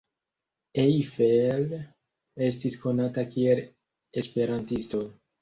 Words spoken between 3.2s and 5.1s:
kiel esperantisto.